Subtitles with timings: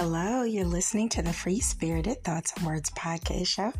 [0.00, 3.72] Hello, you're listening to the Free Spirited Thoughts and Words podcast show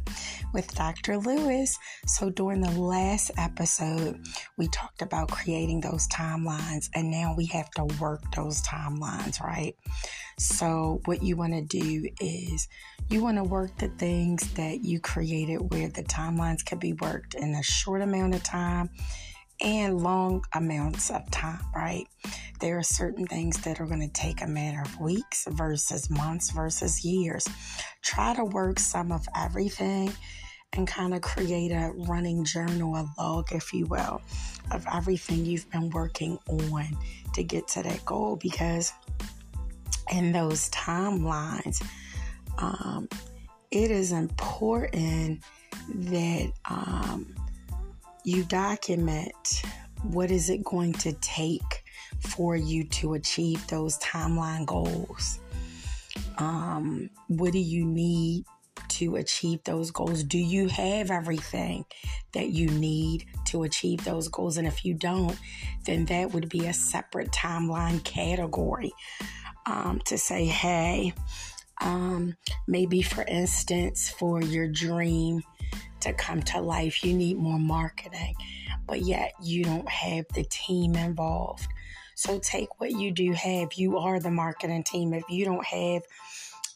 [0.53, 1.17] with Dr.
[1.17, 1.79] Lewis.
[2.08, 4.26] So, during the last episode,
[4.56, 9.76] we talked about creating those timelines, and now we have to work those timelines, right?
[10.38, 12.66] So, what you want to do is
[13.08, 17.34] you want to work the things that you created where the timelines can be worked
[17.34, 18.91] in a short amount of time
[19.60, 22.09] and long amounts of time, right?
[22.61, 26.51] There are certain things that are going to take a matter of weeks versus months
[26.51, 27.47] versus years.
[28.03, 30.12] Try to work some of everything
[30.73, 34.21] and kind of create a running journal, a log, if you will,
[34.73, 36.97] of everything you've been working on
[37.35, 38.93] to get to that goal because
[40.11, 41.83] in those timelines,
[42.59, 43.09] um,
[43.71, 45.43] it is important
[45.95, 47.35] that um,
[48.25, 49.63] you document
[50.02, 51.77] what is it going to take
[52.21, 55.41] for you to achieve those timeline goals
[56.38, 58.45] um, what do you need
[58.88, 61.85] to achieve those goals do you have everything
[62.33, 65.38] that you need to achieve those goals and if you don't
[65.84, 68.92] then that would be a separate timeline category
[69.66, 71.12] um, to say hey
[71.80, 75.42] um, maybe for instance for your dream
[76.00, 77.05] to come to life.
[77.05, 78.34] You need more marketing,
[78.86, 81.66] but yet you don't have the team involved.
[82.19, 83.74] So take what you do have.
[83.74, 85.14] You are the marketing team.
[85.14, 86.02] If you don't have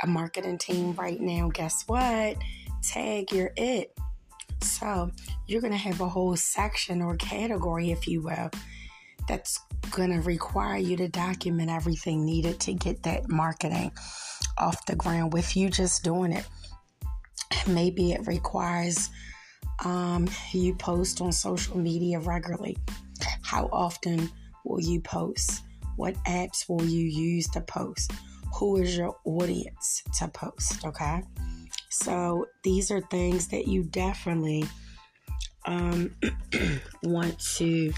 [0.01, 2.37] a marketing team right now, guess what?
[2.81, 3.93] Tag you're it.
[4.61, 5.11] So
[5.49, 8.51] you're going to have a whole section or category, if you will,
[9.27, 9.59] that's
[9.91, 13.91] going to require you to document everything needed to get that marketing
[14.59, 16.47] off the ground with you just doing it.
[17.67, 19.11] Maybe it requires
[19.85, 22.79] um, you post on social media regularly.
[23.43, 24.31] How often
[24.65, 25.63] will you post?
[25.97, 28.13] What apps will you use to post?
[28.59, 30.85] Who is your audience to post?
[30.85, 31.23] Okay.
[31.91, 34.65] So these are things that you definitely
[35.67, 36.15] um,
[37.03, 37.93] want to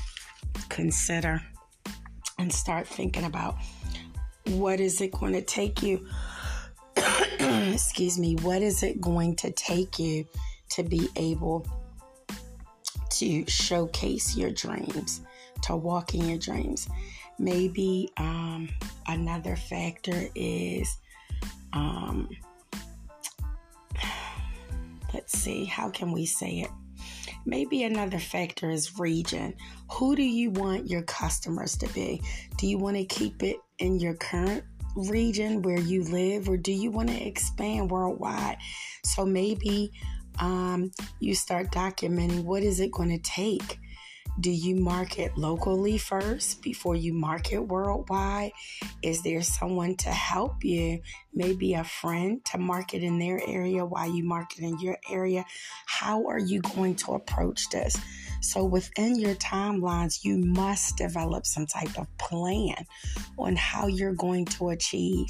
[0.69, 1.43] consider
[2.39, 3.57] and start thinking about.
[4.47, 6.07] What is it going to take you?
[7.39, 10.27] excuse me, what is it going to take you
[10.71, 11.67] to be able
[13.11, 15.21] to showcase your dreams,
[15.65, 16.89] to walk in your dreams?
[17.39, 18.69] Maybe um,
[19.07, 20.97] another factor is,
[21.73, 22.29] um,
[25.15, 26.71] let's see, how can we say it?
[27.47, 29.55] Maybe another factor is region.
[29.93, 32.23] Who do you want your customers to be?
[32.57, 34.65] Do you want to keep it in your current
[34.97, 38.57] region where you live, or do you want to expand worldwide?
[39.05, 39.93] So maybe
[40.39, 43.79] um, you start documenting what is it going to take
[44.41, 48.53] do you market locally first before you market worldwide?
[49.03, 51.01] Is there someone to help you?
[51.33, 55.45] Maybe a friend to market in their area while you market in your area?
[55.87, 57.97] How are you going to approach this?
[58.45, 62.85] So, within your timelines, you must develop some type of plan
[63.39, 65.27] on how you're going to achieve.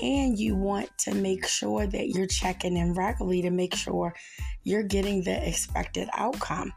[0.00, 4.14] And you want to make sure that you're checking in regularly to make sure
[4.64, 6.72] you're getting the expected outcome.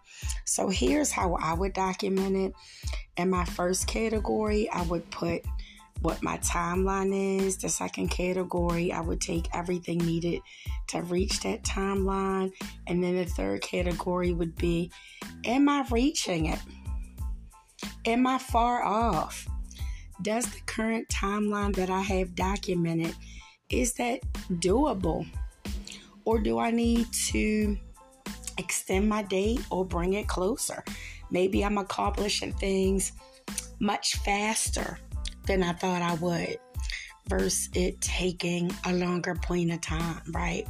[0.45, 2.53] So here's how I would document it.
[3.17, 5.43] In my first category, I would put
[6.01, 7.57] what my timeline is.
[7.57, 10.41] The second category, I would take everything needed
[10.89, 12.51] to reach that timeline.
[12.87, 14.91] And then the third category would be
[15.45, 16.59] Am I reaching it?
[18.05, 19.47] Am I far off?
[20.21, 23.15] Does the current timeline that I have documented
[23.69, 24.19] is that
[24.49, 25.25] doable?
[26.25, 27.77] Or do I need to
[28.57, 30.83] extend my date or bring it closer?
[31.31, 33.13] Maybe I'm accomplishing things
[33.79, 34.99] much faster
[35.45, 36.57] than I thought I would
[37.27, 40.67] versus it taking a longer point of time, right?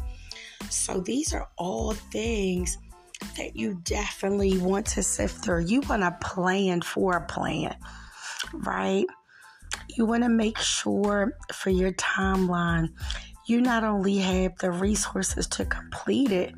[0.69, 2.77] So these are all things
[3.37, 5.65] that you definitely want to sift through.
[5.65, 7.75] You want to plan for a plan,
[8.53, 9.05] right?
[9.89, 12.89] You want to make sure for your timeline
[13.45, 16.55] you not only have the resources to complete it,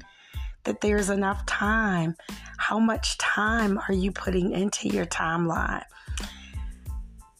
[0.63, 2.15] that there's enough time.
[2.57, 5.83] How much time are you putting into your timeline?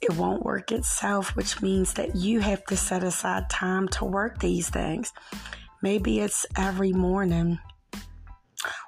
[0.04, 4.38] It won't work itself, which means that you have to set aside time to work
[4.40, 5.14] these things.
[5.82, 7.58] Maybe it's every morning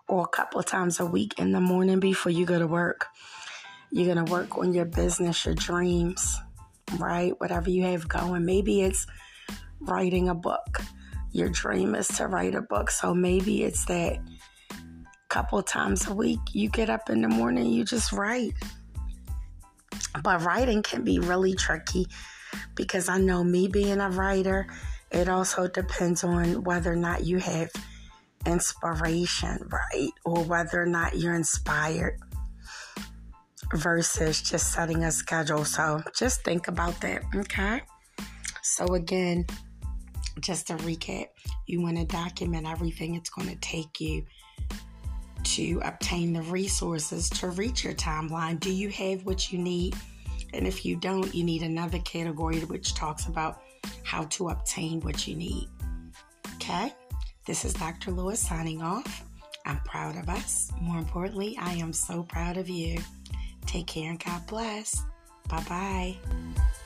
[0.10, 3.08] or a couple of times a week in the morning before you go to work.
[3.92, 6.38] You're going to work on your business, your dreams,
[6.98, 7.32] right?
[7.40, 8.44] Whatever you have going.
[8.44, 9.08] Maybe it's
[9.80, 10.82] writing a book.
[11.32, 12.92] Your dream is to write a book.
[12.92, 14.20] So maybe it's that
[15.30, 18.54] couple times a week you get up in the morning, you just write.
[20.24, 22.08] But writing can be really tricky
[22.76, 24.68] because I know me being a writer
[25.12, 27.70] It also depends on whether or not you have
[28.46, 30.12] inspiration, right?
[30.26, 32.20] Or whether or not you're inspired
[33.74, 35.66] versus just setting a schedule.
[35.66, 37.82] So just think about that, okay?
[38.62, 39.46] So, again,
[40.40, 41.28] just to recap,
[41.66, 44.26] you want to document everything it's going to take you
[45.56, 48.60] to obtain the resources to reach your timeline.
[48.60, 49.96] Do you have what you need?
[50.54, 53.62] And if you don't, you need another category which talks about
[54.04, 55.70] how to obtain what you need.
[56.56, 56.94] Okay?
[57.46, 58.12] This is Dr.
[58.12, 59.24] Lewis signing off.
[59.66, 60.72] I'm proud of us.
[60.82, 62.98] More importantly, I am so proud of you.
[63.66, 65.04] Take care and God bless.
[65.48, 66.85] Bye bye.